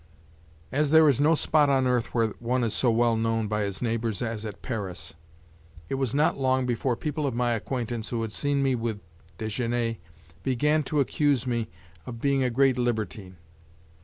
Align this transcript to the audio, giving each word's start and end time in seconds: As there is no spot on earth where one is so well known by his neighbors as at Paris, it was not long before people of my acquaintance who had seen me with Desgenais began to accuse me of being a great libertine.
As 0.71 0.89
there 0.89 1.07
is 1.07 1.21
no 1.21 1.35
spot 1.35 1.69
on 1.69 1.85
earth 1.85 2.11
where 2.11 2.29
one 2.39 2.63
is 2.63 2.73
so 2.73 2.89
well 2.89 3.15
known 3.15 3.47
by 3.47 3.61
his 3.61 3.83
neighbors 3.83 4.23
as 4.23 4.47
at 4.47 4.63
Paris, 4.63 5.13
it 5.89 5.93
was 5.93 6.15
not 6.15 6.39
long 6.39 6.65
before 6.65 6.95
people 6.95 7.27
of 7.27 7.35
my 7.35 7.51
acquaintance 7.51 8.09
who 8.09 8.23
had 8.23 8.31
seen 8.31 8.63
me 8.63 8.73
with 8.73 8.99
Desgenais 9.37 9.99
began 10.41 10.81
to 10.81 11.01
accuse 11.01 11.45
me 11.45 11.67
of 12.07 12.19
being 12.19 12.41
a 12.41 12.49
great 12.49 12.79
libertine. 12.79 13.37